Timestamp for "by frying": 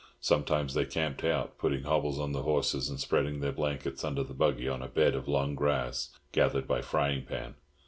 6.67-7.23